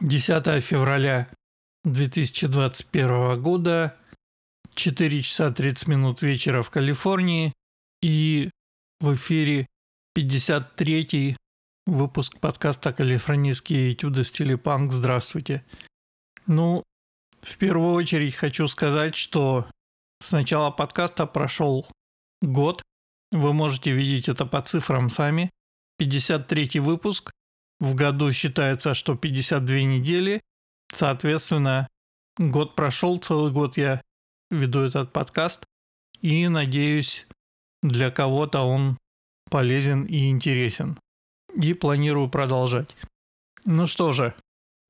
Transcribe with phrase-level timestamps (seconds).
[0.00, 1.28] 10 февраля
[1.84, 3.96] 2021 года,
[4.74, 7.52] 4 часа 30 минут вечера в Калифорнии
[8.00, 8.48] и
[9.00, 9.66] в эфире
[10.16, 11.36] 53-й
[11.86, 14.90] выпуск подкаста «Калифорнийские этюды в стиле панк».
[14.92, 15.66] Здравствуйте.
[16.46, 16.82] Ну,
[17.42, 19.68] в первую очередь хочу сказать, что
[20.22, 21.86] с начала подкаста прошел
[22.40, 22.82] год.
[23.32, 25.50] Вы можете видеть это по цифрам сами.
[26.00, 27.29] 53-й выпуск.
[27.80, 30.42] В году считается, что 52 недели.
[30.92, 31.88] Соответственно,
[32.36, 34.02] год прошел, целый год я
[34.50, 35.64] веду этот подкаст.
[36.20, 37.26] И надеюсь,
[37.82, 38.98] для кого-то он
[39.50, 40.98] полезен и интересен.
[41.54, 42.94] И планирую продолжать.
[43.64, 44.34] Ну что же,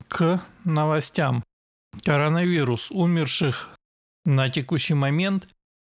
[0.08, 1.44] к новостям.
[2.04, 3.70] Коронавирус умерших
[4.24, 5.48] на текущий момент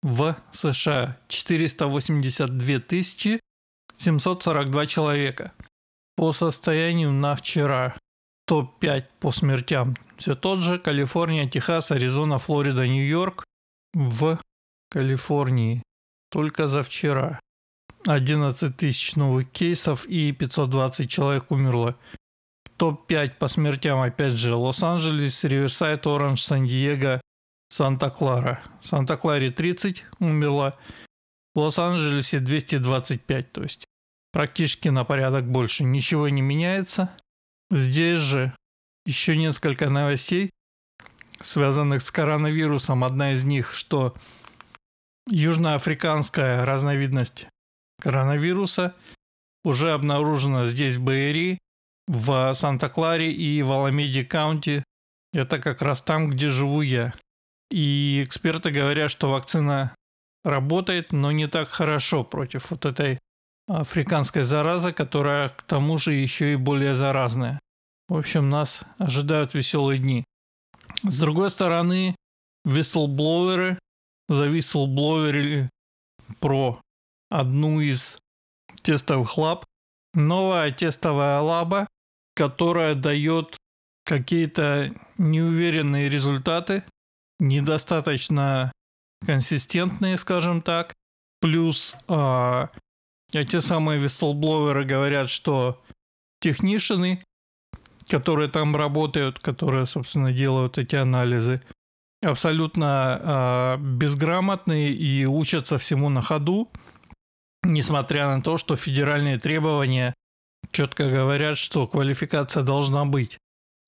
[0.03, 2.79] в США 482
[3.97, 5.53] 742 человека.
[6.15, 7.97] По состоянию на вчера.
[8.47, 9.95] Топ-5 по смертям.
[10.17, 10.79] Все тот же.
[10.79, 13.43] Калифорния, Техас, Аризона, Флорида, Нью-Йорк.
[13.93, 14.39] В
[14.89, 15.83] Калифорнии.
[16.29, 17.39] Только за вчера.
[18.05, 21.95] 11 тысяч новых кейсов и 520 человек умерло.
[22.77, 24.55] Топ-5 по смертям опять же.
[24.55, 27.21] Лос-Анджелес, Риверсайд, Оранж, Сан-Диего,
[27.69, 28.61] Санта-Клара.
[28.81, 30.77] Санта-Кларе 30 умерло,
[31.53, 33.85] в Лос-Анджелесе 225, то есть
[34.31, 35.83] практически на порядок больше.
[35.83, 37.11] Ничего не меняется.
[37.69, 38.53] Здесь же
[39.05, 40.51] еще несколько новостей,
[41.41, 43.03] связанных с коронавирусом.
[43.03, 44.15] Одна из них, что
[45.27, 47.47] южноафриканская разновидность
[48.01, 48.95] коронавируса
[49.63, 51.59] уже обнаружена здесь в Bay Area,
[52.07, 54.83] в Санта-Кларе и в Аламеде County.
[55.33, 57.13] Это как раз там, где живу я.
[57.69, 59.95] И эксперты говорят, что вакцина
[60.43, 63.19] работает, но не так хорошо против вот этой
[63.67, 67.59] африканской заразы, которая к тому же еще и более заразная.
[68.07, 70.25] В общем, нас ожидают веселые дни.
[71.03, 72.15] С другой стороны,
[72.65, 73.79] whistleblowerы,
[74.27, 75.69] за whistleblowerы
[76.39, 76.81] про
[77.29, 78.17] одну из
[78.81, 79.65] тестовых лаб,
[80.13, 81.87] новая тестовая лаба,
[82.35, 83.57] которая дает
[84.05, 86.83] какие-то неуверенные результаты,
[87.39, 88.71] недостаточно
[89.25, 90.93] консистентные, скажем так.
[91.39, 92.67] Плюс э,
[93.33, 95.81] эти самые вистлбловеры говорят, что
[96.41, 97.23] технишины,
[98.09, 101.61] которые там работают, которые, собственно, делают эти анализы,
[102.23, 106.69] абсолютно э, безграмотные и учатся всему на ходу,
[107.63, 110.13] несмотря на то, что федеральные требования
[110.71, 113.37] четко говорят, что квалификация должна быть.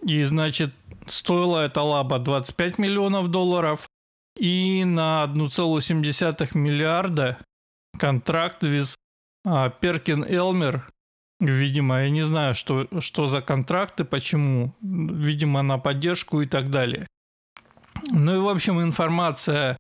[0.03, 0.73] И, значит,
[1.07, 3.87] стоила эта лаба 25 миллионов долларов,
[4.37, 7.37] и на 1,7 миллиарда
[7.97, 8.95] контракт виз
[9.45, 10.89] а, Перкин Элмер,
[11.39, 17.07] видимо, я не знаю, что, что за контракты, почему, видимо, на поддержку и так далее.
[18.11, 19.77] Ну и, в общем, информация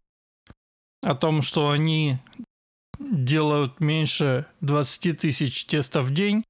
[1.01, 2.17] о том, что они
[2.99, 6.43] делают меньше 20 тысяч тестов в день,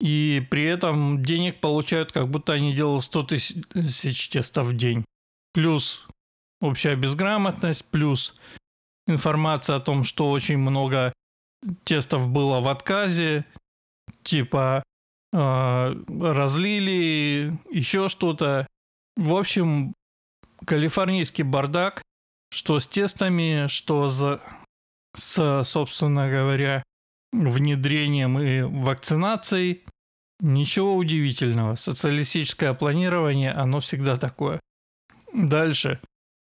[0.00, 5.04] и при этом денег получают, как будто они делают 100 тысяч тестов в день.
[5.52, 6.06] Плюс
[6.60, 8.34] общая безграмотность, плюс
[9.06, 11.12] информация о том, что очень много
[11.84, 13.44] тестов было в отказе,
[14.22, 14.82] типа
[15.32, 18.66] э, разлили, еще что-то.
[19.16, 19.94] В общем,
[20.66, 22.02] калифорнийский бардак,
[22.50, 24.40] что с тестами, что за,
[25.16, 26.82] с, собственно говоря,
[27.32, 29.84] внедрением и вакцинацией.
[30.40, 31.76] Ничего удивительного.
[31.76, 34.58] Социалистическое планирование, оно всегда такое.
[35.34, 36.00] Дальше.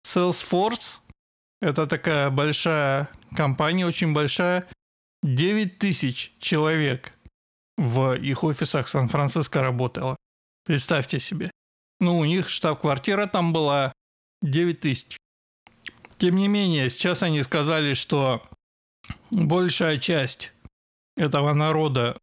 [0.05, 0.99] Salesforce–
[1.61, 4.67] это такая большая компания, очень большая.
[5.23, 7.13] 9 тысяч человек
[7.77, 10.15] в их офисах Сан-Франциско работало.
[10.65, 11.51] Представьте себе.
[11.99, 13.93] Ну, у них штаб-квартира там была
[14.41, 15.17] 9 тысяч.
[16.17, 18.47] Тем не менее, сейчас они сказали, что
[19.31, 20.53] большая часть
[21.15, 22.17] этого народа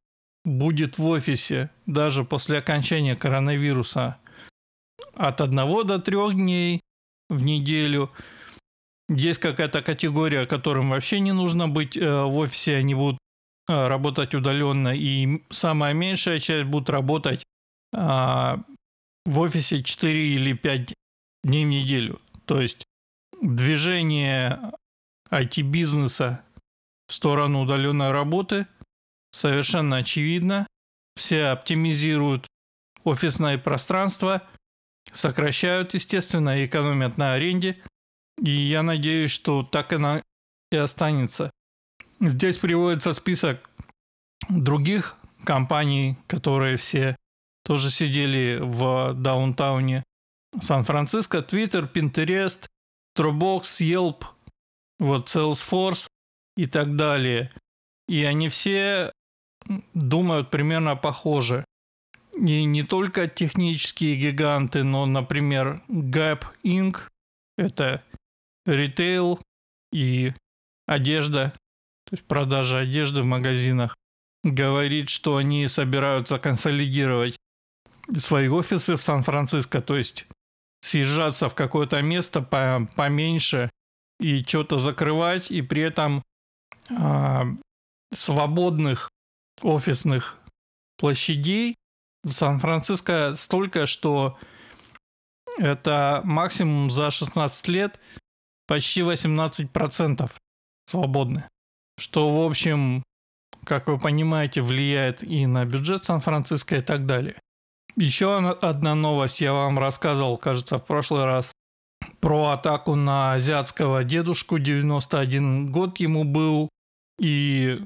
[0.44, 4.18] будет в офисе даже после окончания коронавируса
[5.14, 5.56] от 1
[5.86, 6.82] до 3 дней,
[7.28, 8.10] в неделю.
[9.08, 13.18] Есть какая-то категория, которым вообще не нужно быть э, в офисе, они будут
[13.68, 17.44] э, работать удаленно, и самая меньшая часть будет работать
[17.94, 18.62] а,
[19.24, 20.92] в офисе 4 или 5
[21.44, 22.20] дней в неделю.
[22.46, 22.84] То есть
[23.40, 24.72] движение
[25.30, 26.42] IT-бизнеса
[27.08, 28.66] в сторону удаленной работы
[29.30, 30.66] совершенно очевидно.
[31.16, 32.46] Все оптимизируют
[33.04, 34.42] офисное пространство–
[35.12, 37.82] сокращают, естественно, экономят на аренде.
[38.42, 40.22] И я надеюсь, что так она
[40.70, 41.50] и останется.
[42.20, 43.68] Здесь приводится список
[44.48, 47.16] других компаний, которые все
[47.64, 50.04] тоже сидели в даунтауне
[50.60, 52.66] Сан-Франциско, Twitter, Pinterest,
[53.16, 54.24] Dropbox, Yelp,
[54.98, 56.06] вот Salesforce
[56.56, 57.52] и так далее.
[58.08, 59.12] И они все
[59.94, 61.64] думают примерно похоже.
[62.34, 66.98] И не только технические гиганты, но, например, Gap Inc.
[67.58, 68.04] Это
[68.66, 69.40] ритейл
[69.92, 70.34] и
[70.86, 71.52] одежда,
[72.04, 73.96] то есть продажа одежды в магазинах.
[74.44, 77.36] Говорит, что они собираются консолидировать
[78.16, 80.26] свои офисы в Сан-Франциско, то есть
[80.82, 83.70] съезжаться в какое-то место поменьше
[84.20, 86.22] и что-то закрывать, и при этом
[86.88, 87.42] э,
[88.14, 89.10] свободных
[89.62, 90.38] офисных
[90.96, 91.76] площадей
[92.22, 94.38] в Сан-Франциско столько, что
[95.58, 97.98] это максимум за 16 лет
[98.66, 100.30] почти 18%
[100.86, 101.44] свободны.
[101.98, 103.02] Что, в общем,
[103.64, 107.36] как вы понимаете, влияет и на бюджет Сан-Франциско и так далее.
[107.96, 111.50] Еще одна новость я вам рассказывал, кажется, в прошлый раз
[112.20, 116.68] про атаку на азиатского дедушку, 91 год ему был,
[117.18, 117.80] и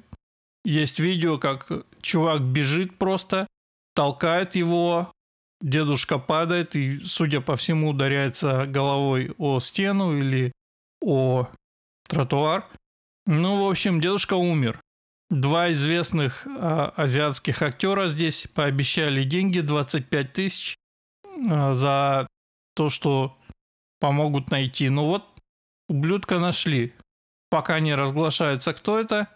[0.65, 1.71] есть видео, как
[2.03, 3.47] чувак бежит просто,
[3.95, 5.13] толкает его,
[5.61, 10.53] дедушка падает и, судя по всему, ударяется головой о стену или
[11.01, 11.49] о
[12.09, 12.69] тротуар.
[13.27, 14.81] Ну, в общем, дедушка умер.
[15.31, 20.77] Два известных а, азиатских актера здесь пообещали деньги 25 тысяч
[21.49, 22.27] а, за
[22.75, 23.39] то, что
[24.01, 24.89] помогут найти.
[24.89, 25.25] Ну вот,
[25.89, 26.95] ублюдка нашли.
[27.49, 29.29] Пока не разглашается, кто это,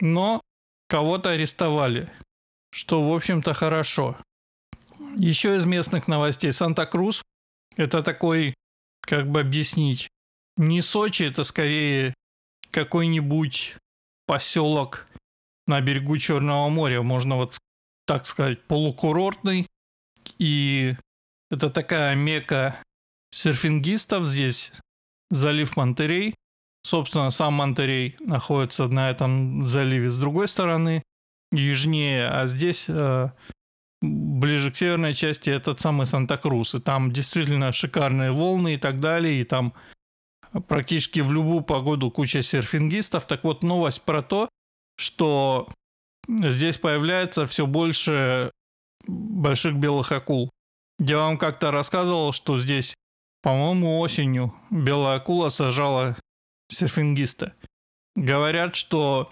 [0.00, 0.40] но
[0.88, 2.12] кого-то арестовали,
[2.72, 4.16] что, в общем-то, хорошо.
[5.16, 6.52] Еще из местных новостей.
[6.52, 7.22] Санта-Крус–
[7.76, 8.54] это такой,
[9.00, 10.08] как бы объяснить,
[10.56, 12.14] не Сочи, это скорее
[12.70, 13.76] какой-нибудь
[14.26, 15.06] поселок
[15.66, 17.58] на берегу Черного моря, можно вот
[18.06, 19.66] так сказать, полукурортный.
[20.38, 20.94] И
[21.50, 22.82] это такая мека
[23.32, 24.24] серфингистов.
[24.24, 24.72] Здесь
[25.30, 26.34] залив Монтерей.
[26.86, 31.02] Собственно, сам Монтерей находится на этом заливе с другой стороны,
[31.50, 33.30] южнее, а здесь э,
[34.02, 36.74] ближе к северной части этот самый Санта-Крус.
[36.74, 39.40] И там действительно шикарные волны и так далее.
[39.40, 39.72] И там
[40.68, 43.26] практически в любую погоду куча серфингистов.
[43.26, 44.48] Так вот, новость про то,
[44.96, 45.68] что
[46.28, 48.50] здесь появляется все больше
[49.06, 50.50] больших белых акул.
[50.98, 52.94] Я вам как-то рассказывал, что здесь,
[53.42, 56.16] по-моему, осенью белая акула сажала
[56.70, 57.54] серфингиста.
[58.16, 59.30] Говорят, что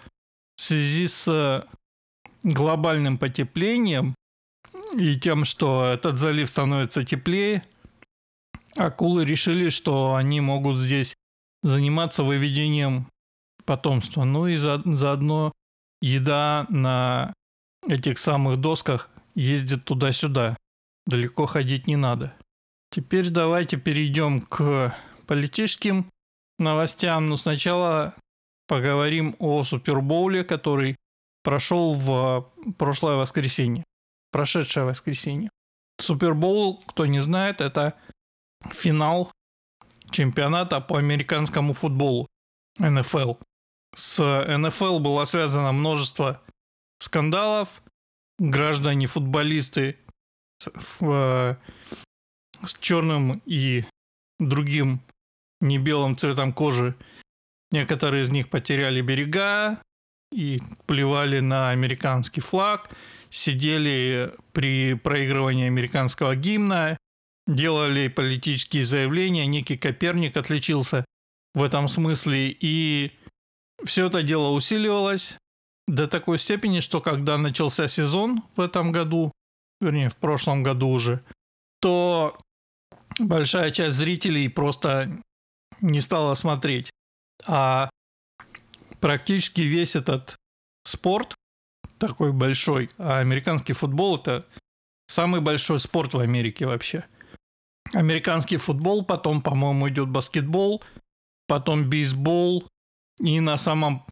[0.57, 1.67] в связи с
[2.43, 4.15] глобальным потеплением
[4.97, 7.65] и тем, что этот залив становится теплее,
[8.77, 11.15] акулы решили, что они могут здесь
[11.63, 13.09] заниматься выведением
[13.65, 14.25] потомства.
[14.25, 15.53] Ну и за, заодно
[16.01, 17.33] еда на
[17.87, 20.57] этих самых досках ездит туда-сюда.
[21.07, 22.35] Далеко ходить не надо.
[22.91, 24.95] Теперь давайте перейдем к
[25.27, 26.11] политическим
[26.59, 27.29] новостям.
[27.29, 28.15] Но сначала
[28.69, 30.97] поговорим о Супербоуле, который
[31.43, 33.85] прошел в прошлое воскресенье.
[34.31, 35.51] Прошедшее воскресенье.
[35.99, 37.95] Супербоул, кто не знает, это
[38.71, 39.33] финал
[40.11, 42.29] чемпионата по американскому футболу
[42.79, 43.35] НФЛ.
[43.95, 46.41] С НФЛ было связано множество
[46.99, 47.83] скандалов.
[48.39, 49.99] Граждане-футболисты
[51.01, 51.57] с
[52.81, 53.85] черным и
[54.39, 55.01] другим
[55.61, 56.95] не белым цветом кожи.
[57.71, 59.81] Некоторые из них потеряли берега
[60.33, 62.91] и плевали на американский флаг,
[63.31, 66.99] сидели при проигрывании американского гимна
[67.47, 71.05] делали политические заявления, некий Коперник отличился
[71.55, 73.13] в этом смысле, и
[73.85, 75.37] все это дело усиливалось
[75.87, 79.33] до такой степени, что когда начался сезон в этом году,
[79.81, 81.25] вернее, в прошлом году уже,
[81.81, 82.39] то
[83.19, 85.21] большая часть зрителей просто
[85.81, 86.91] не стала смотреть.
[87.45, 87.91] А
[89.01, 90.37] практически весь этот
[90.85, 91.35] спорт
[91.99, 94.47] такой большой, а американский футбол это
[95.09, 97.05] самый большой спорт в Америке вообще–
[97.93, 100.83] американский футбол, потом, по-моему, идет баскетбол,
[101.47, 102.69] потом бейсбол
[103.19, 104.07] и на самом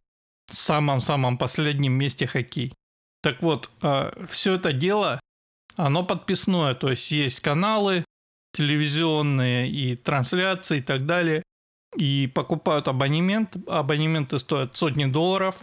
[0.51, 2.75] самом-самом последнем месте хоккей.
[3.23, 5.21] Так вот, а, все это дело,
[5.77, 8.05] оно подписное, то есть есть каналы
[8.53, 11.43] телевизионные и трансляции и так далее,
[11.97, 15.61] и покупают абонемент, абонементы стоят сотни долларов,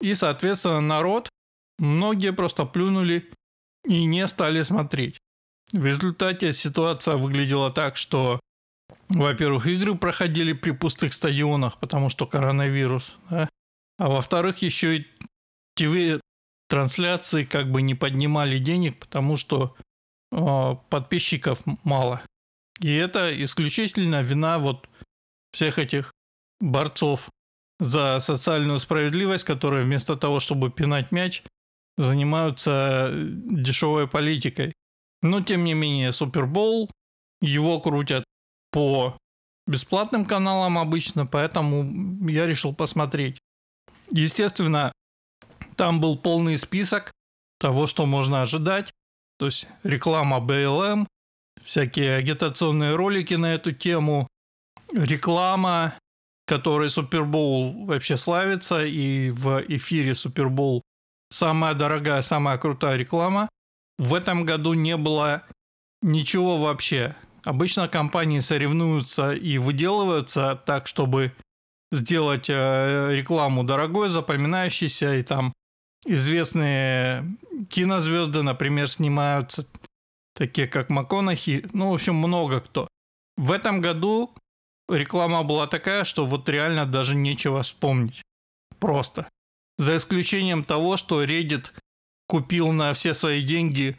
[0.00, 1.28] и, соответственно, народ,
[1.78, 3.30] многие просто плюнули
[3.84, 5.18] и не стали смотреть.
[5.72, 8.40] В результате ситуация выглядела так, что,
[9.08, 13.48] во-первых, игры проходили при пустых стадионах, потому что коронавирус, да?
[13.98, 15.06] а во-вторых, еще и
[15.76, 19.76] ТВ-трансляции как бы не поднимали денег, потому что
[20.32, 22.22] э, подписчиков мало.
[22.80, 24.88] И это исключительно вина вот
[25.52, 26.12] всех этих
[26.60, 27.28] борцов
[27.80, 31.42] за социальную справедливость, которые вместо того, чтобы пинать мяч,
[31.96, 34.72] занимаются дешевой политикой.
[35.22, 36.90] Но, тем не менее, Супербол,
[37.40, 38.24] его крутят
[38.70, 39.16] по
[39.66, 43.38] бесплатным каналам обычно, поэтому я решил посмотреть.
[44.10, 44.92] Естественно,
[45.76, 47.12] там был полный список
[47.58, 48.92] того, что можно ожидать.
[49.38, 51.06] То есть реклама BLM,
[51.62, 54.26] всякие агитационные ролики на эту тему,
[54.92, 55.94] реклама,
[56.46, 60.82] которой Супербол вообще славится, и в эфире Супербол
[61.30, 63.48] самая дорогая, самая крутая реклама.
[63.98, 65.42] В этом году не было
[66.02, 67.16] ничего вообще.
[67.42, 71.32] Обычно компании соревнуются и выделываются так, чтобы
[71.90, 75.52] сделать э, рекламу дорогой, запоминающейся, и там
[76.06, 77.24] известные
[77.70, 79.66] кинозвезды, например, снимаются,
[80.34, 82.88] такие как МакКонахи, ну, в общем, много кто.
[83.36, 84.34] В этом году
[84.88, 88.22] реклама была такая, что вот реально даже нечего вспомнить.
[88.78, 89.28] Просто.
[89.78, 91.66] За исключением того, что Reddit
[92.28, 93.98] купил на все свои деньги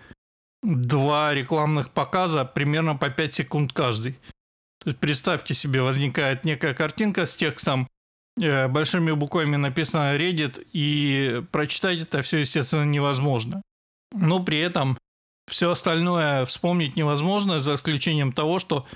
[0.63, 4.13] два рекламных показа примерно по 5 секунд каждый.
[4.79, 7.87] То есть представьте себе, возникает некая картинка с текстом,
[8.41, 13.61] э, большими буквами написано Reddit, и прочитать это все, естественно, невозможно.
[14.13, 14.97] Но при этом
[15.49, 18.87] все остальное вспомнить невозможно, за исключением того, что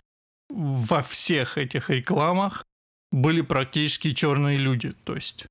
[0.50, 2.63] во всех этих рекламах
[3.12, 4.94] были практически черные люди.
[5.04, 5.46] То есть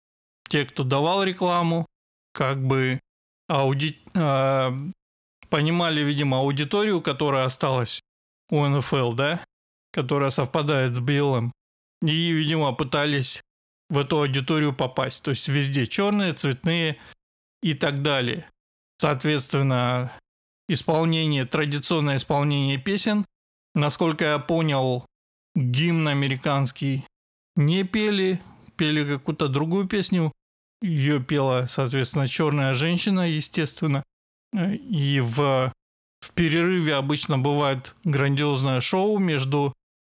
[0.49, 1.87] те, кто давал рекламу,
[2.33, 3.01] как бы
[3.49, 3.99] ауди...
[4.15, 4.71] э,
[5.49, 8.01] понимали, видимо, аудиторию, которая осталась
[8.51, 9.45] у НФЛ, да,
[9.93, 11.51] которая совпадает с BLM.
[12.03, 13.41] И, видимо, пытались
[13.89, 15.23] в эту аудиторию попасть.
[15.23, 16.99] То есть везде черные, цветные
[17.63, 18.49] и так далее.
[18.99, 20.13] Соответственно,
[20.69, 23.27] исполнение, традиционное исполнение песен
[23.75, 25.07] Насколько я понял,
[25.55, 27.07] гимн американский
[27.57, 28.41] не пели,
[28.77, 30.33] пели какую-то другую песню.
[30.83, 34.03] Ее пела, соответственно, черная женщина, естественно.
[34.55, 35.73] И в,
[36.21, 39.73] в перерыве обычно бывает грандиозное шоу между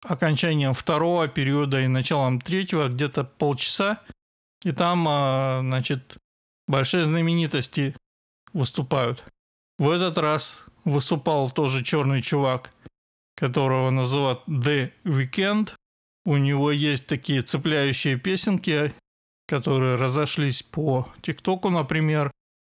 [0.05, 4.01] окончанием второго периода и началом третьего, где-то полчаса.
[4.65, 6.17] И там, а, значит,
[6.67, 7.95] большие знаменитости
[8.53, 9.23] выступают.
[9.79, 12.73] В этот раз выступал тоже черный чувак–
[13.43, 15.73] которого называют The Weekend.
[16.25, 18.95] У него есть такие цепляющие песенки,
[19.53, 22.31] которые разошлись по ТикТоку, например.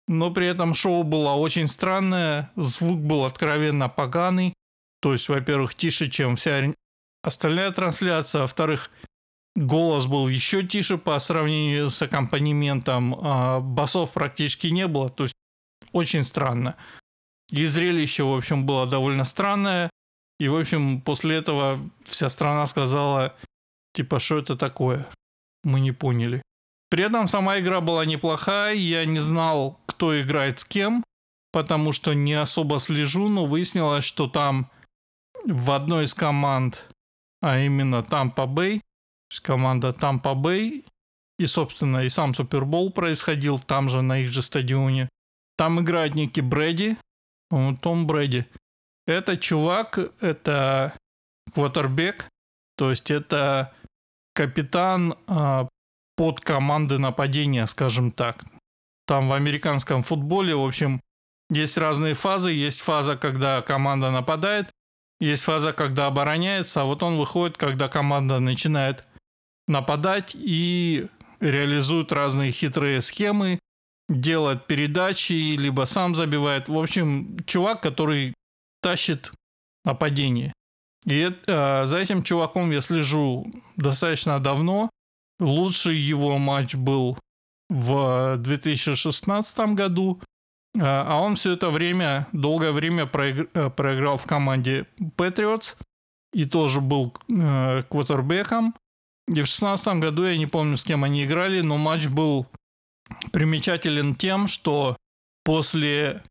[0.07, 4.53] Но при этом шоу было очень странное, звук был откровенно поганый.
[5.01, 6.73] То есть, во-первых, тише, чем вся
[7.21, 8.91] остальная трансляция, во-вторых,
[9.57, 15.35] голос был еще тише по сравнению с аккомпанементом, а басов практически не было, то есть
[15.91, 16.77] очень странно.
[17.51, 19.89] И зрелище, в общем, было довольно странное.
[20.39, 23.35] И, в общем, после этого вся страна сказала,
[23.93, 25.09] типа, что это такое?
[25.65, 26.41] Мы не поняли.
[26.89, 31.03] При этом сама игра была неплохая, я не знал, кто играет с кем,
[31.51, 34.71] потому что не особо слежу, но выяснилось, что там
[35.45, 36.85] в одной из команд,
[37.41, 38.81] а именно Тампа Бэй,
[39.43, 40.85] команда Тампа Бэй,
[41.37, 45.09] и, собственно, и сам Супербол происходил там же, на их же стадионе.
[45.57, 46.97] Там играет некий Брэди,
[47.49, 48.45] Том Брэди.
[49.07, 50.97] Это чувак, это
[51.53, 52.27] квотербек,
[52.77, 53.73] то есть это
[54.33, 55.67] капитан э,
[56.19, 58.43] под команды нападения, скажем так.
[59.07, 60.99] Там в американском футболе, в общем,
[61.49, 62.51] есть разные фазы.
[62.51, 64.69] Есть фаза, когда команда нападает,
[65.21, 69.05] есть фаза, когда обороняется, а вот он выходит, когда команда начинает
[69.65, 71.07] нападать и
[71.39, 73.59] реализует разные хитрые схемы,
[74.09, 76.67] делает передачи, либо сам забивает.
[76.67, 78.33] В общем, чувак, который
[78.81, 79.31] тащит
[79.85, 80.51] нападение.
[81.05, 84.89] И это, за этим чуваком я слежу достаточно давно.
[85.39, 87.17] Лучший его матч был
[87.69, 90.21] в 2016 году.
[90.79, 94.85] А он все это время, долгое время проигр, проиграл в команде
[95.17, 95.75] Patriots
[96.31, 98.75] и тоже был э, квотербеком.
[99.27, 102.47] И в 2016 году, я не помню, с кем они играли, но матч был
[103.31, 104.97] примечателен тем, что
[105.43, 106.23] после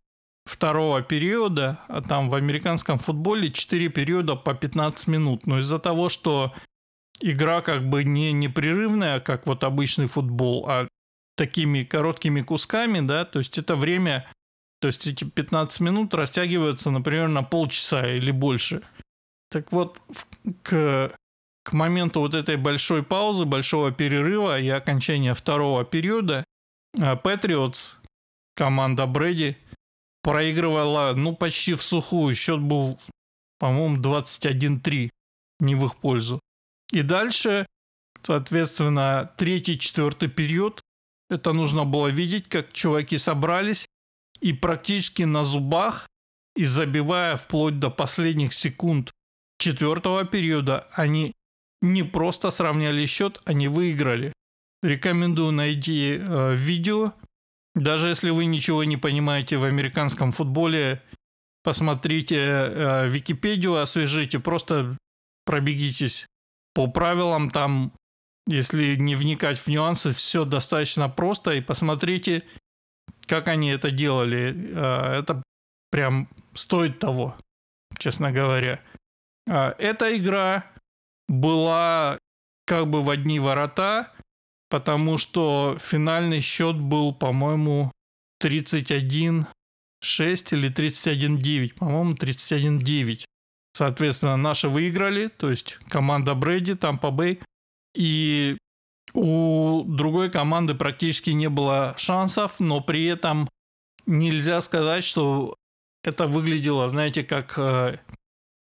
[0.45, 5.47] второго периода, а там в американском футболе 4 периода по 15 минут.
[5.47, 6.55] Но из-за того, что
[7.21, 10.89] игра как бы не непрерывная, как вот обычный футбол, а
[11.37, 14.31] такими короткими кусками, да, то есть это время,
[14.81, 18.83] то есть эти 15 минут растягиваются, например, на полчаса или больше.
[19.51, 20.01] Так вот,
[20.63, 21.13] к,
[21.65, 26.45] к моменту вот этой большой паузы, большого перерыва и окончания второго периода,
[26.97, 27.97] Патриотс,
[28.57, 29.57] команда Брэди,
[30.23, 32.35] проигрывала, ну, почти в сухую.
[32.35, 32.99] Счет был,
[33.59, 35.11] по-моему, 21-3,
[35.61, 36.41] не в их пользу.
[36.93, 37.67] И дальше,
[38.23, 40.81] соответственно, третий, четвертый период,
[41.31, 43.87] это нужно было видеть, как чуваки собрались
[44.41, 46.09] и практически на зубах
[46.57, 49.13] и забивая вплоть до последних секунд
[49.59, 51.35] четвертого периода, они
[51.83, 54.33] не просто сравняли счет, они выиграли.
[54.83, 57.13] Рекомендую найти э, видео.
[57.75, 61.03] Даже если вы ничего не понимаете в американском футболе,
[61.63, 64.97] посмотрите э, Википедию, освежите, просто
[65.45, 66.27] пробегитесь
[66.79, 67.93] по правилам там,
[68.47, 72.45] если не вникать в нюансы, все достаточно просто и посмотрите,
[73.27, 74.55] как они это делали.
[74.77, 75.43] Э, это
[75.91, 77.37] прям стоит того,
[77.99, 78.81] честно говоря.
[79.49, 80.71] Э, эта игра
[81.27, 82.21] была
[82.65, 84.13] как бы в одни ворота,
[84.71, 87.91] потому что финальный счет был, по-моему,
[88.41, 89.47] 31-6
[90.53, 93.25] или 31-9, по-моему, 31-9.
[93.79, 97.41] Соответственно, наши выиграли, то есть команда Брэди, там по Бэй.
[97.95, 98.59] И
[99.15, 103.49] у другой команды практически не было шансов, но при этом
[104.05, 105.55] нельзя сказать, что
[106.03, 108.01] это выглядело, знаете, как э,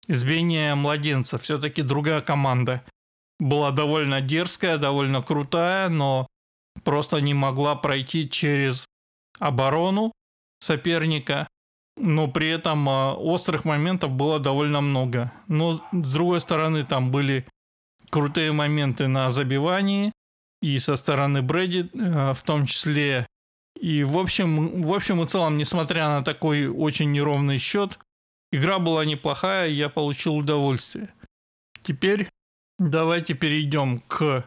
[0.07, 1.39] избиение младенца.
[1.39, 2.85] Все-таки другая команда
[3.39, 6.27] была довольно дерзкая, довольно крутая, но
[6.85, 8.85] просто не могла пройти через
[9.39, 10.13] оборону
[10.61, 11.49] соперника.
[11.97, 15.33] Но при этом э, острых моментов было довольно много.
[15.49, 17.47] Но с другой стороны, там были
[18.11, 20.13] крутые моменты на забивании
[20.61, 23.27] и со стороны Брэди э, в том числе.
[23.81, 27.99] И в общем, в общем и целом, несмотря на такой очень неровный счет,
[28.53, 31.13] игра была неплохая, я получил удовольствие.
[31.83, 32.29] Теперь
[32.79, 34.47] давайте перейдем к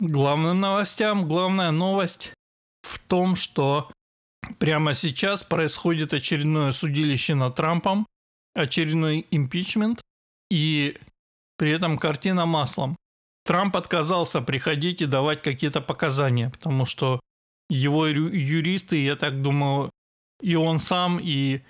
[0.00, 1.28] главным новостям.
[1.28, 2.32] Главная новость
[2.82, 3.90] в том, что
[4.58, 8.06] прямо сейчас происходит очередное судилище над Трампом,
[8.54, 10.00] очередной импичмент,
[10.50, 10.98] и
[11.56, 12.96] при этом картина маслом.
[13.44, 17.20] Трамп отказался приходить и давать какие-то показания, потому что
[17.68, 19.90] его юристы, я так думаю,
[20.40, 21.60] и он сам, и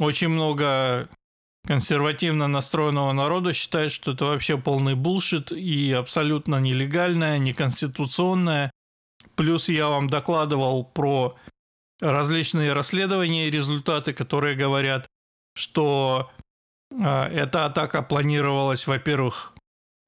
[0.00, 1.08] очень много
[1.66, 8.70] консервативно настроенного народа считает, что это вообще полный булшит и абсолютно нелегальное, неконституционное.
[9.36, 11.36] Плюс я вам докладывал про
[12.02, 15.06] различные расследования и результаты, которые говорят,
[15.54, 16.30] что
[16.90, 19.52] э, эта атака планировалась, во-первых,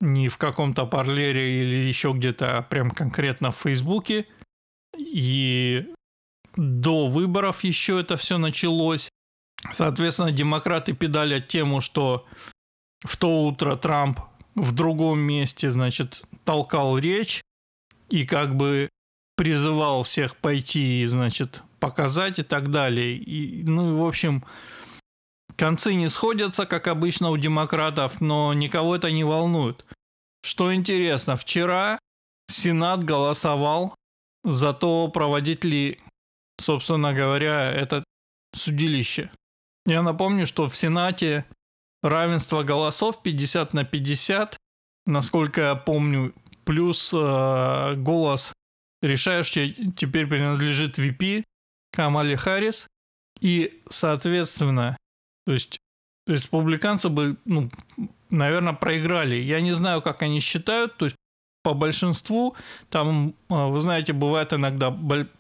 [0.00, 4.26] не в каком-то парлере или еще где-то, а прям конкретно в Фейсбуке.
[4.98, 5.86] И
[6.56, 9.08] до выборов еще это все началось.
[9.72, 12.26] Соответственно, демократы педалят тему, что
[13.04, 14.20] в то утро Трамп
[14.54, 17.40] в другом месте, значит, толкал речь
[18.10, 18.88] и как бы
[19.36, 23.14] призывал всех пойти, значит, показать и так далее.
[23.14, 24.42] И, ну и, в общем,
[25.54, 29.84] концы не сходятся, как обычно у демократов, но никого это не волнует.
[30.42, 31.98] Что интересно, вчера
[32.48, 33.94] Сенат голосовал
[34.44, 36.00] за то, проводить ли,
[36.58, 38.02] собственно говоря, это
[38.56, 39.30] судилище.
[39.84, 41.44] Я напомню, что в Сенате
[42.02, 44.56] равенство голосов 50 на 50,
[45.04, 46.32] насколько я помню,
[46.64, 48.54] плюс э, голос
[49.02, 51.44] решающий теперь принадлежит VP
[51.94, 52.88] Камали Харрис.
[53.40, 54.96] И, соответственно,
[55.46, 55.78] то есть
[56.26, 57.70] республиканцы бы, ну,
[58.30, 59.36] наверное, проиграли.
[59.36, 61.16] Я не знаю, как они считают, то есть
[61.62, 62.56] по большинству,
[62.90, 64.90] там, а, вы знаете, бывает иногда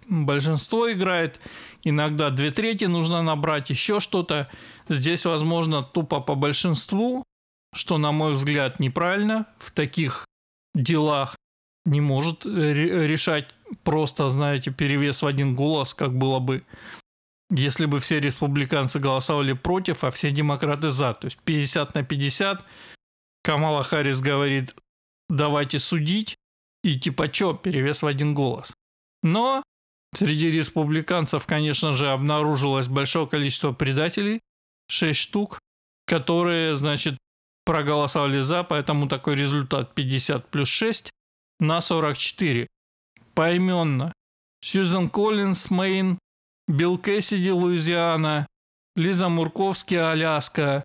[0.08, 1.38] большинство играет,
[1.82, 4.48] иногда две трети нужно набрать, еще что-то.
[4.88, 7.24] Здесь, возможно, тупо по большинству,
[7.74, 10.24] что, на мой взгляд, неправильно в таких
[10.74, 11.36] делах
[11.84, 13.48] не может решать
[13.82, 16.64] просто, знаете, перевес в один голос, как было бы
[17.50, 21.14] если бы все республиканцы голосовали против, а все демократы за.
[21.14, 22.64] То есть 50 на 50.
[23.42, 24.74] Камала Харрис говорит,
[25.28, 26.36] давайте судить.
[26.82, 28.72] И типа чё, перевес в один голос.
[29.22, 29.62] Но
[30.14, 34.40] среди республиканцев, конечно же, обнаружилось большое количество предателей.
[34.88, 35.58] 6 штук,
[36.06, 37.16] которые, значит,
[37.64, 41.10] проголосовали за, поэтому такой результат 50 плюс 6
[41.60, 42.66] на 44.
[43.34, 44.12] Поименно.
[44.62, 46.18] Сьюзен Коллинс, Мэйн,
[46.68, 48.46] Билл Кэссиди, Луизиана,
[48.96, 50.84] Лиза Мурковский, Аляска,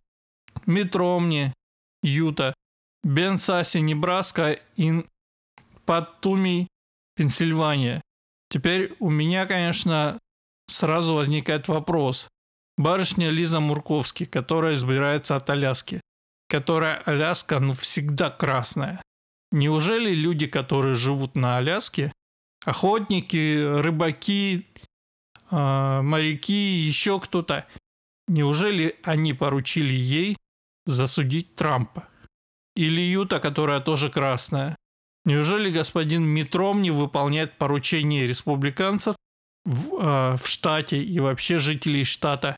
[0.65, 1.53] Мит Ромни,
[2.03, 2.53] Юта,
[3.03, 5.05] Бен Саси, Небраска и
[5.85, 6.67] Паттуми,
[7.15, 8.01] Пенсильвания.
[8.49, 10.19] Теперь у меня, конечно,
[10.67, 12.27] сразу возникает вопрос.
[12.77, 16.01] Барышня Лиза Мурковский, которая избирается от Аляски,
[16.47, 19.01] которая Аляска, ну, всегда красная.
[19.51, 22.12] Неужели люди, которые живут на Аляске,
[22.65, 24.67] охотники, рыбаки,
[25.51, 27.67] э, моряки, еще кто-то.
[28.27, 30.37] Неужели они поручили ей
[30.85, 32.07] засудить Трампа?
[32.75, 34.75] Или Юта, которая тоже красная?
[35.25, 39.15] Неужели господин Митром не выполняет поручения республиканцев
[39.65, 42.55] в, э, в штате и вообще жителей штата,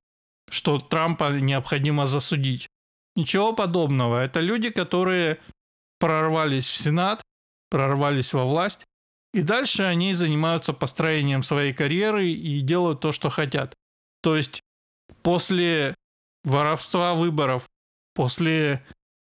[0.50, 2.68] что Трампа необходимо засудить?
[3.16, 4.24] Ничего подобного.
[4.24, 5.40] Это люди, которые
[6.00, 7.22] прорвались в Сенат,
[7.70, 8.86] прорвались во власть,
[9.34, 13.74] и дальше они занимаются построением своей карьеры и делают то, что хотят.
[14.22, 14.62] То есть
[15.24, 15.96] после
[16.44, 17.68] воровства выборов,
[18.14, 18.86] после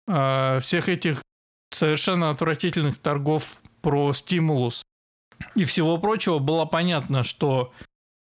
[0.07, 1.23] э, всех этих
[1.71, 4.83] совершенно отвратительных торгов про стимулус
[5.55, 7.73] и всего прочего, было понятно, что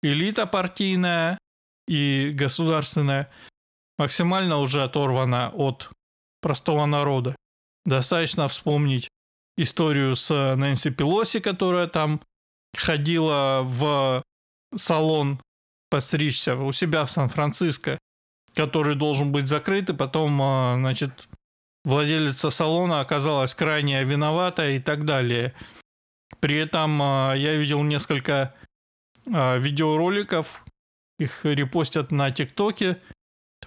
[0.03, 1.39] элита партийная
[1.87, 3.31] и государственная
[3.99, 5.91] максимально уже оторвана от
[6.41, 7.37] простого народа.
[7.85, 9.09] Достаточно вспомнить
[9.57, 12.21] историю с Нэнси Пелоси, которая там
[12.77, 14.23] ходила в
[14.77, 15.41] салон
[15.91, 17.99] постричься у себя в Сан-Франциско,
[18.55, 21.29] который должен быть закрыт, и потом, а, значит,
[21.85, 25.55] владелица салона оказалась крайне виновата и так далее.
[26.41, 28.55] При этом а, я видел несколько
[29.27, 30.65] видеороликов,
[31.19, 33.01] их репостят на ТикТоке,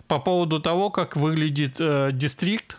[0.07, 2.77] по поводу того, как выглядит э, дистрикт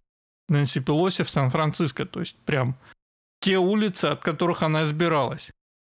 [0.48, 2.06] Нэнси Пелоси в Сан-Франциско.
[2.06, 2.76] То есть прям
[3.40, 5.50] те улицы, от которых она избиралась.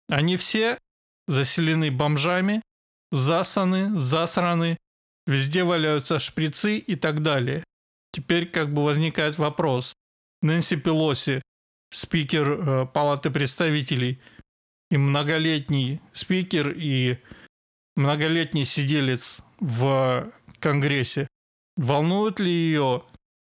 [0.08, 0.78] Они все
[1.26, 2.62] заселены бомжами,
[3.12, 4.78] засаны, засраны,
[5.26, 7.64] везде валяются шприцы и так далее.
[8.12, 9.94] Теперь как бы возникает вопрос.
[10.42, 11.42] Нэнси Пелоси,
[11.90, 14.20] спикер э, Палаты представителей,
[14.90, 17.18] и многолетний спикер, и
[17.96, 21.26] многолетний сиделец в Конгрессе,
[21.76, 23.04] волнует ли ее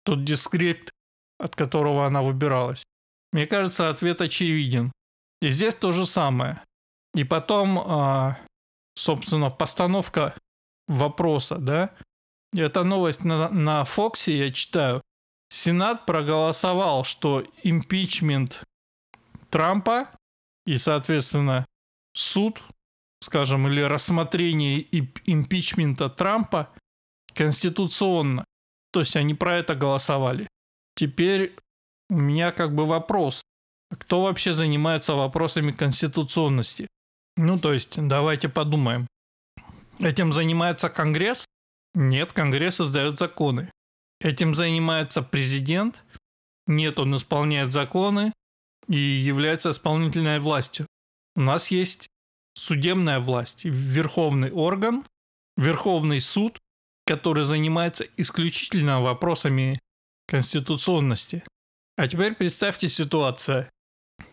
[0.04, 0.90] тот дискрипт,
[1.38, 2.84] от которого она выбиралась?
[3.36, 4.92] Мне кажется, ответ очевиден.
[5.42, 6.62] И здесь то же самое.
[7.14, 8.38] И потом, а,
[8.94, 10.34] собственно, постановка
[10.88, 11.94] вопроса, да?
[12.56, 15.02] Эта новость на, на Фоксе, я читаю.
[15.50, 18.64] Сенат проголосовал, что импичмент
[19.50, 20.08] Трампа
[20.64, 21.66] и, соответственно,
[22.14, 22.62] суд,
[23.22, 24.80] скажем, или рассмотрение
[25.26, 26.72] импичмента Трампа
[27.34, 28.46] конституционно.
[28.94, 30.48] То есть они про это голосовали.
[30.94, 31.54] Теперь
[32.08, 33.42] у меня как бы вопрос.
[33.90, 36.86] Кто вообще занимается вопросами конституционности?
[37.36, 39.06] Ну, то есть, давайте подумаем.
[39.98, 41.44] Этим занимается Конгресс?
[41.94, 43.70] Нет, Конгресс издает законы.
[44.20, 46.02] Этим занимается президент?
[46.66, 48.32] Нет, он исполняет законы
[48.88, 50.86] и является исполнительной властью.
[51.34, 52.08] У нас есть
[52.54, 55.04] судебная власть, верховный орган,
[55.56, 56.58] верховный суд,
[57.06, 59.78] который занимается исключительно вопросами
[60.26, 61.44] конституционности.
[61.96, 63.70] А теперь представьте ситуацию.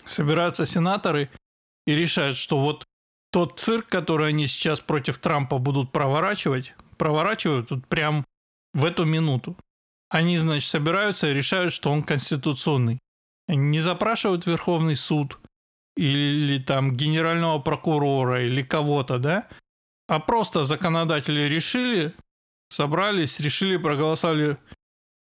[0.06, 1.30] Собираются сенаторы
[1.88, 2.84] и решают, что вот
[3.32, 8.26] тот цирк, который они сейчас против Трампа будут проворачивать, проворачивают тут прям
[8.74, 9.58] в эту минуту.
[10.10, 13.00] Они, значит, собираются и решают, что он конституционный.
[13.48, 15.40] Они не запрашивают Верховный суд
[15.96, 19.48] или там генерального прокурора или кого-то, да?
[20.08, 22.14] А просто законодатели решили,
[22.70, 24.58] собрались, решили, проголосовали.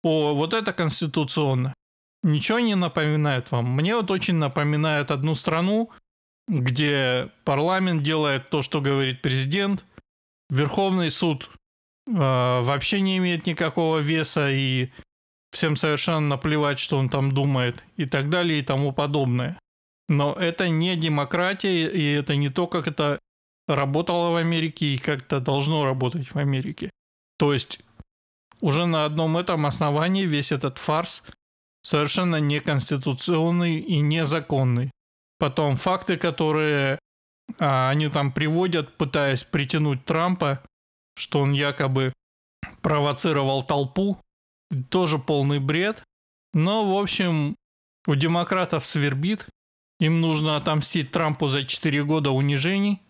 [0.03, 1.73] О, вот это конституционно.
[2.23, 3.65] Ничего не напоминает вам?
[3.71, 5.91] Мне вот очень напоминает одну страну,
[6.47, 9.85] где парламент делает то, что говорит президент,
[10.49, 11.49] Верховный суд
[12.07, 14.89] э, вообще не имеет никакого веса и
[15.51, 19.57] всем совершенно наплевать, что он там думает и так далее и тому подобное.
[20.09, 23.19] Но это не демократия, и это не то, как это
[23.67, 26.89] работало в Америке и как это должно работать в Америке.
[27.37, 27.79] То есть
[28.61, 31.23] уже на одном этом основании весь этот фарс
[31.83, 34.91] совершенно неконституционный и незаконный.
[35.37, 36.99] Потом факты, которые
[37.59, 40.63] а, они там приводят, пытаясь притянуть Трампа,
[41.15, 42.13] что он якобы
[42.81, 44.19] провоцировал толпу,
[44.89, 46.03] тоже полный бред.
[46.53, 47.55] Но, в общем,
[48.07, 49.47] у демократов свербит.
[49.99, 53.01] Им нужно отомстить Трампу за 4 года унижений.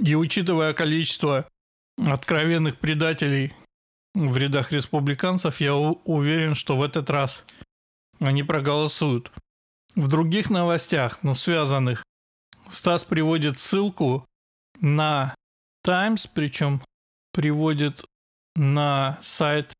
[0.00, 1.46] И учитывая количество
[1.98, 3.52] откровенных предателей
[4.14, 7.44] в рядах республиканцев, я уверен, что в этот раз
[8.22, 9.32] они проголосуют.
[9.94, 12.02] В других новостях, но связанных,
[12.70, 14.26] Стас приводит ссылку
[14.80, 15.34] на
[15.84, 16.80] Times, причем
[17.32, 18.04] приводит
[18.54, 19.72] на сайт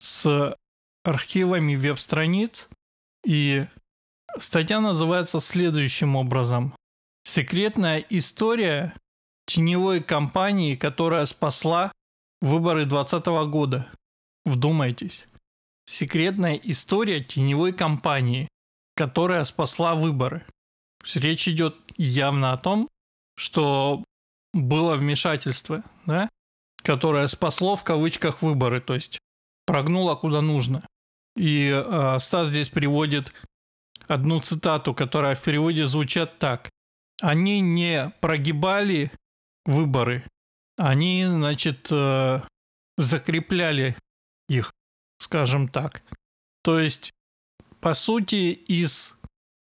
[0.00, 0.56] с
[1.04, 2.68] архивами веб-страниц.
[3.24, 3.66] И
[4.38, 6.74] статья называется следующим образом.
[7.24, 8.96] Секретная история
[9.46, 11.92] теневой компании, которая спасла
[12.40, 13.92] выборы 2020 года.
[14.44, 15.26] Вдумайтесь.
[15.90, 18.46] Секретная история теневой компании,
[18.94, 20.46] которая спасла выборы.
[21.14, 22.88] Речь идет явно о том,
[23.36, 24.04] что
[24.54, 26.28] было вмешательство, да,
[26.84, 29.18] которое спасло в кавычках выборы, то есть
[29.66, 30.86] прогнуло куда нужно.
[31.34, 33.32] И э, Стас здесь приводит
[34.06, 36.70] одну цитату, которая в переводе звучит так.
[37.20, 39.10] Они не прогибали
[39.64, 40.22] выборы,
[40.76, 42.42] они, значит, э,
[42.96, 43.96] закрепляли
[44.48, 44.72] их,
[45.20, 46.02] скажем так.
[46.62, 47.12] То есть,
[47.80, 49.14] по сути, из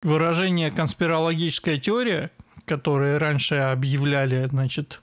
[0.03, 2.31] выражения конспирологическая теория,
[2.65, 5.01] которые раньше объявляли, значит,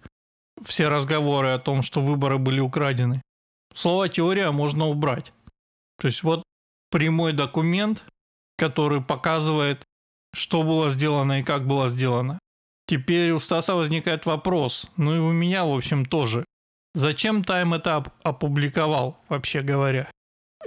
[0.64, 3.22] все разговоры о том, что выборы были украдены,
[3.74, 5.34] слово теория можно убрать.
[6.00, 6.44] То есть вот
[6.92, 8.04] прямой документ,
[8.58, 9.84] который показывает,
[10.34, 12.40] что было сделано и как было сделано.
[12.88, 16.46] Теперь у Стаса возникает вопрос, ну и у меня, в общем, тоже.
[16.96, 20.12] Зачем Тайм это опубликовал, вообще говоря?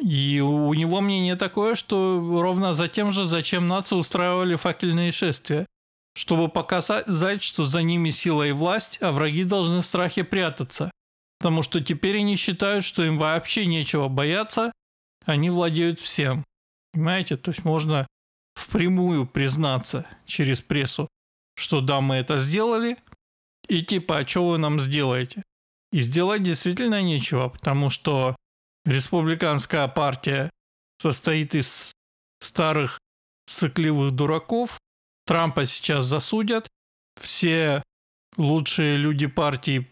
[0.00, 5.66] И у него мнение такое, что ровно за тем же, зачем нации устраивали факельные шествия.
[6.14, 10.90] Чтобы показать, что за ними сила и власть, а враги должны в страхе прятаться.
[11.38, 14.72] Потому что теперь они считают, что им вообще нечего бояться,
[15.26, 16.44] они владеют всем.
[16.92, 17.36] Понимаете?
[17.36, 18.06] То есть можно
[18.54, 21.08] впрямую признаться через прессу,
[21.54, 22.96] что да, мы это сделали,
[23.68, 25.42] и типа, а что вы нам сделаете?
[25.92, 28.36] И сделать действительно нечего, потому что
[28.86, 30.50] республиканская партия
[31.00, 31.92] состоит из
[32.40, 32.98] старых
[33.46, 34.78] сыкливых дураков.
[35.26, 36.68] Трампа сейчас засудят.
[37.20, 37.82] Все
[38.36, 39.88] лучшие люди партии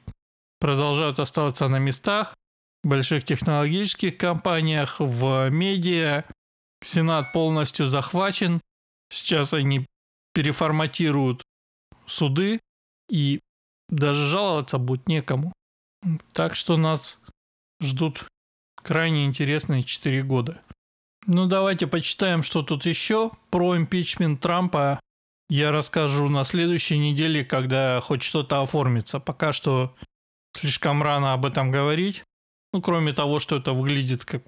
[0.61, 2.35] продолжают оставаться на местах
[2.83, 6.25] в больших технологических компаниях, в медиа.
[6.83, 8.61] Сенат полностью захвачен.
[9.11, 9.87] Сейчас они
[10.35, 11.43] переформатируют
[12.07, 12.61] суды,
[13.09, 13.41] и
[13.89, 15.53] даже жаловаться будет некому.
[16.33, 17.19] Так что нас
[17.81, 18.27] ждут
[18.85, 20.61] крайне интересные 4 года.
[21.27, 23.33] Ну давайте почитаем, что тут еще.
[23.51, 25.01] Про импичмент Трампа
[25.49, 29.21] я расскажу на следующей неделе, когда хоть что-то оформится.
[29.21, 29.95] Пока что
[30.55, 32.23] слишком рано об этом говорить.
[32.73, 34.43] Ну, кроме того, что это выглядит как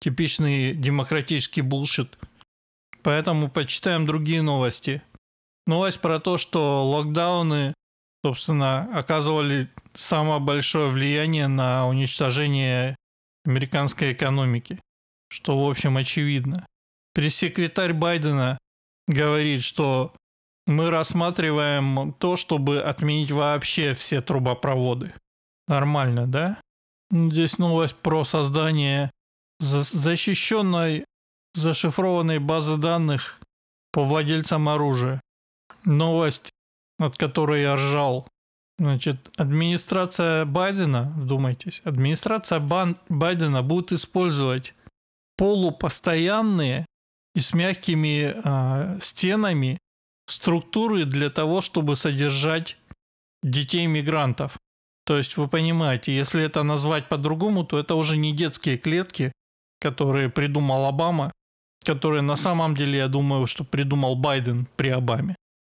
[0.00, 2.18] типичный демократический булшит.
[3.02, 5.02] Поэтому почитаем другие новости.
[5.66, 7.74] Новость про то, что локдауны,
[8.24, 12.96] собственно, оказывали самое большое влияние на уничтожение
[13.46, 14.80] американской экономики,
[15.28, 16.66] что, в общем, очевидно.
[17.14, 18.58] Пресс-секретарь Байдена
[19.06, 20.14] говорит, что
[20.66, 25.14] мы рассматриваем то, чтобы отменить вообще все трубопроводы.
[25.68, 26.60] Нормально, да?
[27.10, 29.10] Здесь новость про создание
[29.60, 31.04] защищенной
[31.54, 33.40] зашифрованной базы данных
[33.92, 35.20] по владельцам оружия.
[35.84, 36.50] Новость,
[36.98, 38.28] от которой я ржал.
[38.78, 44.74] Значит, администрация Байдена, вдумайтесь, администрация Бан Байдена будет использовать
[45.38, 46.84] полупостоянные
[47.34, 49.78] и с мягкими э, стенами
[50.28, 52.76] структуры для того, чтобы содержать
[53.42, 54.58] детей мигрантов.
[55.06, 59.32] То есть вы понимаете, если это назвать по-другому, то это уже не детские клетки,
[59.80, 61.32] которые придумал Обама,
[61.84, 65.36] которые на самом деле, я думаю, что придумал Байден при Обаме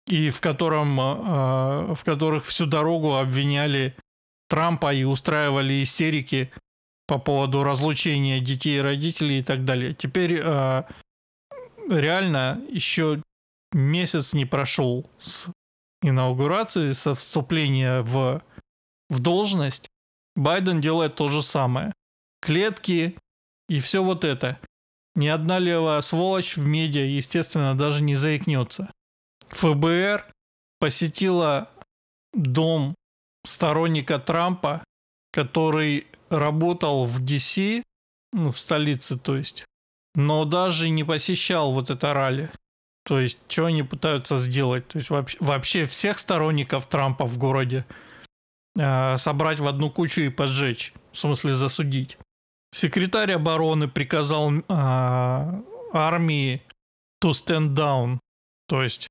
[0.09, 3.97] и в, котором, э, в которых всю дорогу обвиняли
[4.49, 6.51] Трампа и устраивали истерики
[7.07, 9.95] по поводу разлучения детей и родителей и так далее.
[9.95, 10.83] Теперь э,
[11.89, 13.23] реально еще
[13.73, 15.49] месяц не прошел с
[16.03, 18.43] инаугурации, со вступления в,
[19.11, 19.89] в должность.
[20.37, 21.93] Байден делает то же самое.
[22.41, 23.19] Клетки
[23.69, 24.59] и все вот это.
[25.15, 28.91] Ни одна левая сволочь в медиа, естественно, даже не заикнется.
[29.51, 30.27] ФБР
[30.81, 31.71] посетила
[32.33, 32.95] дом
[33.45, 34.85] сторонника Трампа,
[35.33, 37.57] который работал в ДС,
[38.33, 39.65] ну, в столице, то есть,
[40.15, 42.51] но даже не посещал вот это ралли.
[43.05, 44.87] То есть, что они пытаются сделать?
[44.89, 47.87] То есть, вообще, вообще всех сторонников Трампа в городе
[48.79, 50.93] э, собрать в одну кучу и поджечь.
[51.13, 52.19] В смысле, засудить.
[52.71, 56.63] Секретарь обороны приказал э, армии
[57.23, 58.19] to stand down.
[58.67, 59.09] То есть,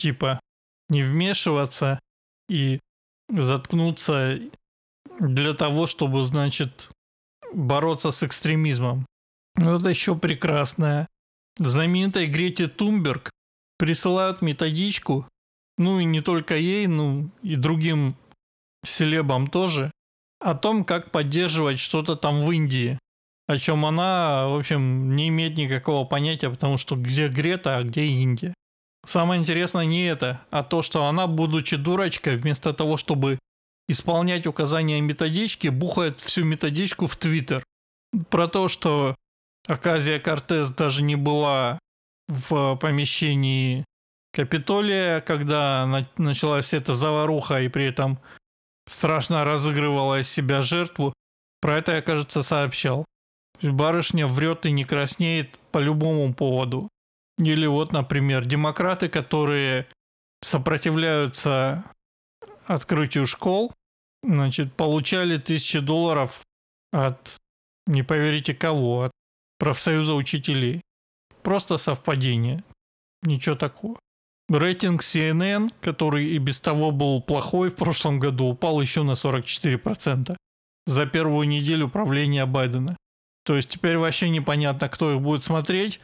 [0.00, 0.40] типа
[0.88, 2.00] не вмешиваться
[2.48, 2.80] и
[3.28, 4.40] заткнуться
[5.20, 6.90] для того, чтобы, значит,
[7.52, 9.06] бороться с экстремизмом.
[9.56, 11.06] Вот еще прекрасное.
[11.58, 13.30] Знаменитой Грете Тумберг
[13.78, 15.28] присылают методичку,
[15.76, 18.16] ну и не только ей, ну и другим
[18.84, 19.90] селебам тоже,
[20.40, 22.98] о том, как поддерживать что-то там в Индии.
[23.46, 28.04] О чем она, в общем, не имеет никакого понятия, потому что где Грета, а где
[28.04, 28.54] Индия.
[29.06, 33.38] Самое интересное не это, а то, что она, будучи дурочкой, вместо того, чтобы
[33.88, 37.64] исполнять указания методички, бухает всю методичку в Твиттер.
[38.28, 39.16] Про то, что
[39.66, 41.78] Аказия Кортес даже не была
[42.28, 43.84] в помещении
[44.32, 48.20] Капитолия, когда на- началась вся эта заваруха и при этом
[48.86, 51.12] страшно разыгрывала из себя жертву,
[51.60, 53.04] про это я, кажется, сообщал.
[53.60, 56.88] Барышня врет и не краснеет по любому поводу.
[57.38, 59.86] Или вот, например, демократы, которые
[60.42, 61.84] сопротивляются
[62.66, 63.72] открытию школ,
[64.22, 66.42] значит, получали тысячи долларов
[66.92, 67.36] от,
[67.86, 69.12] не поверите кого, от
[69.58, 70.82] профсоюза учителей.
[71.42, 72.62] Просто совпадение.
[73.22, 73.98] Ничего такого.
[74.48, 80.36] Рейтинг CNN, который и без того был плохой в прошлом году, упал еще на 44%
[80.86, 82.96] за первую неделю правления Байдена.
[83.44, 86.00] То есть теперь вообще непонятно, кто их будет смотреть.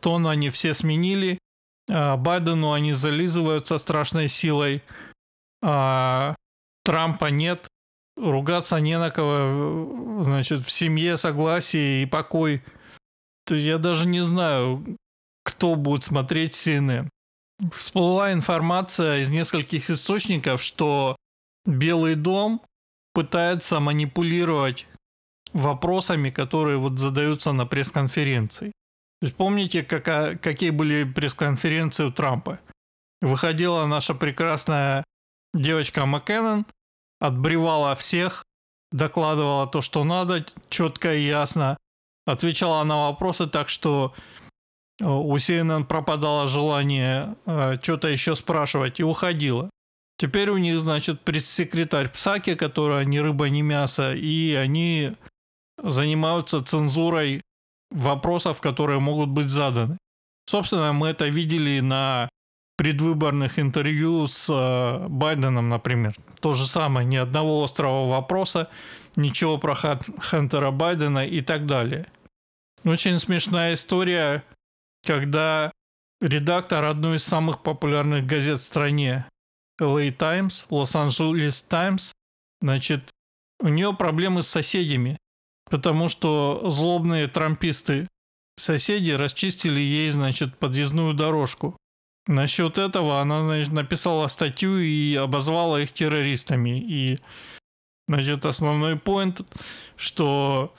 [0.00, 1.38] Тон они все сменили.
[1.88, 4.82] А Байдену они зализывают со страшной силой.
[5.62, 6.34] А
[6.84, 7.66] Трампа нет.
[8.16, 10.22] Ругаться не на кого.
[10.22, 12.62] Значит, в семье согласие и покой.
[13.46, 14.96] То есть я даже не знаю,
[15.44, 17.08] кто будет смотреть CNN.
[17.74, 21.16] Всплыла информация из нескольких источников, что
[21.66, 22.62] Белый дом
[23.12, 24.86] пытается манипулировать
[25.52, 28.72] вопросами, которые вот задаются на пресс-конференции.
[29.20, 32.58] То помните, какая, какие были пресс-конференции у Трампа?
[33.20, 35.04] Выходила наша прекрасная
[35.52, 36.64] девочка Маккеннон,
[37.18, 38.44] отбревала всех,
[38.92, 41.76] докладывала то, что надо, четко и ясно,
[42.26, 44.14] отвечала на вопросы так, что
[45.00, 49.68] э, у CNN пропадало желание э, что-то еще спрашивать и уходила.
[50.18, 55.12] Теперь у них, значит, пресс-секретарь Псаки, которая ни рыба, ни мясо, и они
[55.82, 57.42] занимаются цензурой
[57.90, 59.98] вопросов, которые могут быть заданы.
[60.46, 62.28] Собственно, мы это видели на
[62.76, 66.14] предвыборных интервью с э, Байденом, например.
[66.40, 68.70] То же самое, ни одного острого вопроса,
[69.16, 72.06] ничего про Хантера Байдена и так далее.
[72.84, 74.44] Очень смешная история,
[75.06, 75.72] когда
[76.22, 79.26] редактор одной из самых популярных газет в стране,
[79.80, 82.12] LA Times, Los-Angeles Times,
[82.62, 83.10] значит,
[83.60, 85.18] у нее проблемы с соседями,
[85.70, 88.08] потому что злобные трамписты
[88.58, 91.76] соседи расчистили ей, значит, подъездную дорожку.
[92.26, 96.80] Насчет этого она, значит, написала статью и обозвала их террористами.
[96.80, 97.20] И,
[98.08, 99.40] значит, основной поинт,
[99.96, 100.74] что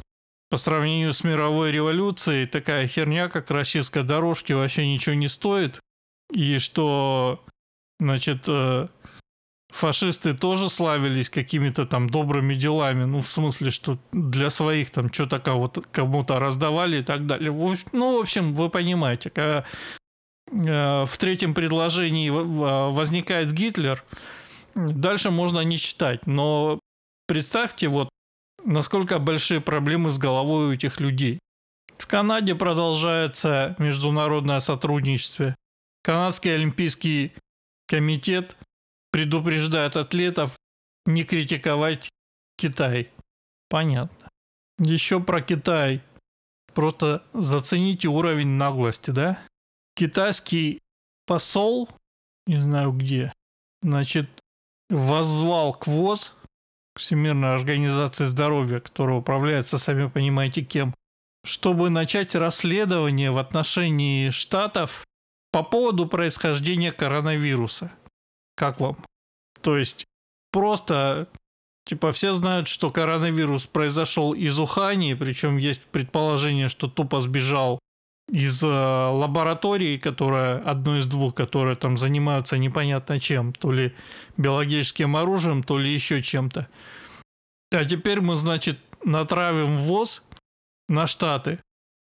[0.49, 5.79] по сравнению с мировой революцией такая херня, как расчистка дорожки, вообще ничего не стоит.
[6.33, 7.43] И что,
[7.99, 8.87] значит, э,
[9.71, 15.39] фашисты тоже славились какими-то там добрыми делами, ну, в смысле, что для своих там что-то
[15.91, 17.51] кому-то раздавали и так далее.
[17.93, 19.65] Ну, в общем, вы понимаете, когда
[20.51, 24.03] э, в третьем предложении возникает Гитлер,
[24.75, 26.79] дальше можно не читать, но
[27.27, 28.09] представьте вот,
[28.63, 31.39] насколько большие проблемы с головой у этих людей.
[31.97, 35.55] В Канаде продолжается международное сотрудничество.
[36.03, 37.33] Канадский олимпийский
[37.87, 38.55] комитет–
[39.11, 40.57] предупреждает атлетов
[41.05, 42.09] не критиковать
[42.57, 43.09] Китай.
[43.69, 44.29] Понятно.
[44.79, 46.01] Еще про Китай.
[46.73, 49.39] Просто зацените уровень наглости, да?
[49.95, 50.79] Китайский
[51.25, 51.89] посол,
[52.47, 53.33] не знаю где,
[53.81, 54.29] значит,
[54.89, 56.33] воззвал к ВОЗ,
[56.97, 60.93] Всемирной организации здоровья, которая управляется, сами понимаете, кем,
[61.45, 65.05] чтобы начать расследование в отношении штатов
[65.51, 67.91] по поводу происхождения коронавируса.
[68.61, 68.95] Как вам?
[69.61, 70.05] То есть
[70.51, 71.27] просто
[71.83, 77.79] Типа все знают, что коронавирус произошел из Ухани, причем есть предположение, что тупо сбежал
[78.29, 83.95] из э, лаборатории, которая одной из двух, которые там занимаются непонятно чем, то ли
[84.37, 86.67] биологическим оружием, то ли еще чем-то.
[87.71, 90.21] А теперь мы, значит, натравим ВОЗ
[90.87, 91.57] на Штаты,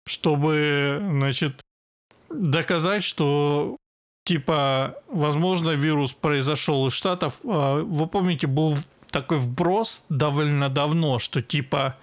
[0.07, 1.61] чтобы, значит,
[2.31, 3.77] доказать, что
[4.27, 7.35] типа, возможно, вирус произошел из Штатов.
[7.45, 8.77] А, вы помните, был
[9.11, 11.97] такой вброс довольно давно, что типа,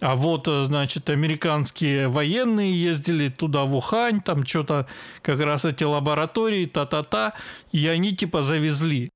[0.00, 4.88] а вот, э, значит, американские военные ездили туда в Ухань, там что-то,
[5.22, 7.34] как раз эти лаборатории, та-та-та,
[7.70, 9.10] и они типа завезли.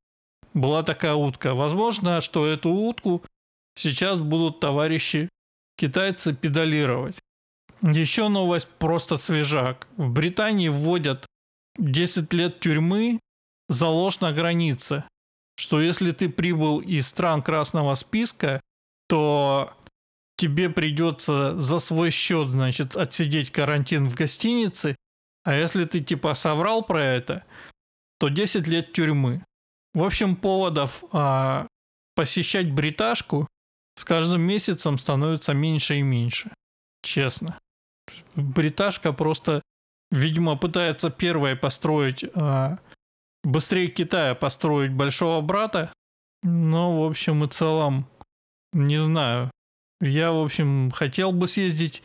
[0.54, 1.54] Была такая утка.
[1.54, 3.24] Возможно, что эту утку
[3.74, 5.28] сейчас будут товарищи
[5.76, 7.16] китайцы педалировать.
[7.82, 9.88] Еще новость просто свежак.
[9.96, 11.26] В Британии вводят
[11.78, 13.20] 10 лет тюрьмы
[13.68, 15.04] за ложь на границе.
[15.56, 18.60] Что если ты прибыл из стран красного списка,
[19.08, 19.72] то
[20.36, 24.96] тебе придется за свой счет, значит, отсидеть карантин в гостинице,
[25.44, 27.44] а если ты типа соврал про это,
[28.18, 29.44] то 10 лет тюрьмы.
[29.92, 31.66] В общем, поводов а,
[32.16, 33.46] посещать бриташку
[33.96, 36.50] с каждым месяцем становится меньше и меньше.
[37.02, 37.58] Честно.
[38.34, 39.62] Бриташка просто
[40.10, 42.76] видимо, пытается первой построить э,
[43.42, 45.92] быстрее Китая построить большого брата.
[46.42, 48.06] Но, в общем и целом,
[48.72, 49.50] не знаю.
[50.00, 52.02] Я, в общем, хотел бы съездить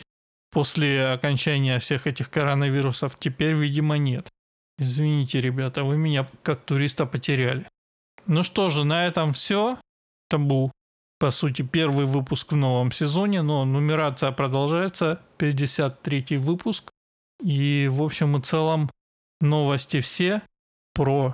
[0.51, 3.17] после окончания всех этих коронавирусов.
[3.19, 4.29] Теперь, видимо, нет.
[4.77, 7.67] Извините, ребята, вы меня как туриста потеряли.
[8.27, 9.77] Ну что же, на этом все.
[10.29, 10.71] Это был,
[11.19, 15.21] по сути, первый выпуск в новом сезоне, но нумерация продолжается.
[15.37, 16.91] 53 выпуск.
[17.41, 18.89] И, в общем и целом,
[19.41, 20.41] новости все.
[20.93, 21.33] Про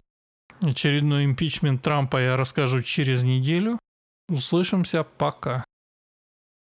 [0.62, 3.80] очередной импичмент Трампа я расскажу через неделю.
[4.30, 5.64] Услышимся, пока.